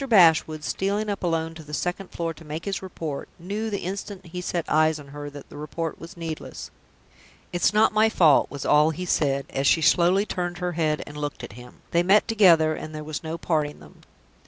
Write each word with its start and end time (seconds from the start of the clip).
Bashwood, 0.09 0.63
stealing 0.63 1.11
up 1.11 1.21
alone 1.21 1.53
to 1.53 1.61
the 1.63 1.75
second 1.75 2.09
floor 2.09 2.33
to 2.33 2.43
make 2.43 2.65
his 2.65 2.81
report, 2.81 3.29
knew, 3.37 3.69
the 3.69 3.81
instant 3.83 4.25
he 4.25 4.41
set 4.41 4.65
eyes 4.67 4.99
on 4.99 5.09
her, 5.09 5.29
that 5.29 5.49
the 5.49 5.57
report 5.57 5.99
was 5.99 6.17
needless. 6.17 6.71
"It's 7.53 7.71
not 7.71 7.93
my 7.93 8.09
fault," 8.09 8.49
was 8.49 8.65
all 8.65 8.89
he 8.89 9.05
said, 9.05 9.45
as 9.51 9.67
she 9.67 9.81
slowly 9.83 10.25
turned 10.25 10.57
her 10.57 10.71
head 10.71 11.03
and 11.05 11.17
looked 11.17 11.43
at 11.43 11.53
him. 11.53 11.81
"They 11.91 12.01
met 12.01 12.27
together, 12.27 12.73
and 12.73 12.95
there 12.95 13.03
was 13.03 13.23
no 13.23 13.37
parting 13.37 13.79
them." 13.79 14.01